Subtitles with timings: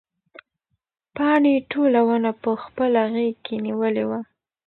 [1.15, 4.19] پاڼې ټوله ونه په خپله غېږ کې نیولې وه.